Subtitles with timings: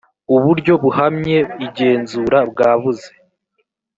[0.35, 3.09] uburyo buhamye igenzura bwabuze.